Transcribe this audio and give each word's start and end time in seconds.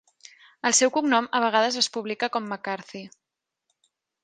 El 0.69 0.75
seu 0.77 0.91
cognom 0.95 1.27
a 1.39 1.41
vegades 1.43 1.77
es 1.83 1.91
publica 1.99 2.31
com 2.37 2.49
McCarthy. 2.51 3.05